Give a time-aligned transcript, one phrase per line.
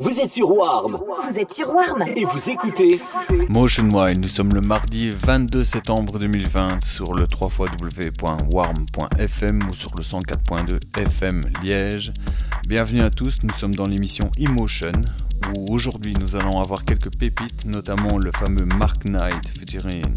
[0.00, 0.96] Vous êtes sur Warm.
[1.28, 2.04] Vous êtes sur Warm.
[2.14, 3.02] Et vous écoutez
[3.48, 4.20] Motion Wine.
[4.20, 7.50] Nous sommes le mardi 22 septembre 2020 sur le 3
[8.52, 12.12] warm.fm ou sur le 104.2 FM Liège.
[12.68, 14.92] Bienvenue à tous, nous sommes dans l'émission Emotion
[15.56, 20.14] où aujourd'hui nous allons avoir quelques pépites, notamment le fameux Mark Knight featuring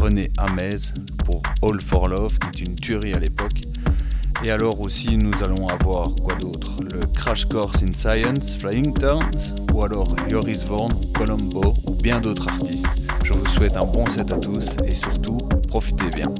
[0.00, 0.94] René Hamez
[1.26, 3.60] pour All for Love qui est une tuerie à l'époque.
[4.42, 6.72] Et alors aussi nous allons avoir quoi d'autre?
[6.92, 12.48] Le Crash Course in Science, Flying Turns, ou alors Joris Vorn, Colombo, ou bien d'autres
[12.48, 12.86] artistes.
[13.22, 15.36] Je vous souhaite un bon set à tous et surtout,
[15.68, 16.32] profitez bien.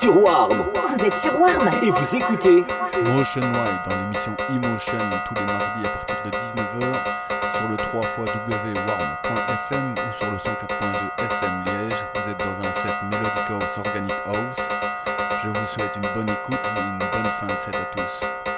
[0.00, 0.64] Sur Warm.
[0.88, 1.68] Vous êtes sur Warm.
[1.82, 2.64] Et vous écoutez
[3.04, 4.98] Motion Wide dans l'émission Emotion
[5.28, 8.00] tous les mardis à partir de 19h sur le 3
[8.88, 10.46] warm.fm ou sur le 104.2
[11.18, 11.98] FM Liège.
[12.14, 14.68] Vous êtes dans un set Melodic House Organic House.
[15.44, 18.49] Je vous souhaite une bonne écoute et une bonne fin de set à tous.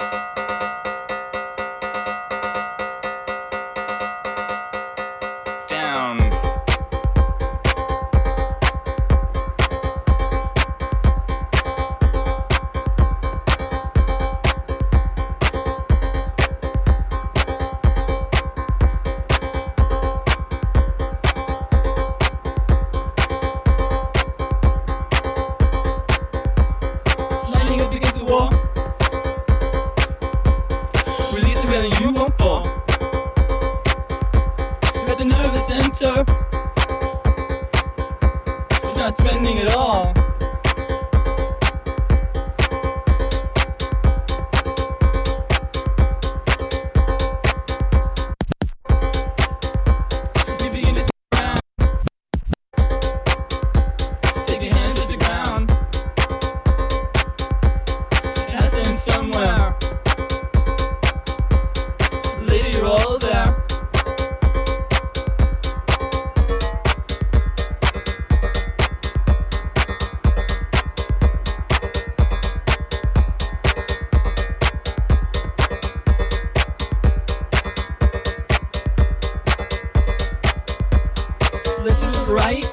[82.33, 82.72] right?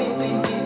[0.00, 0.59] ding, ding, ding.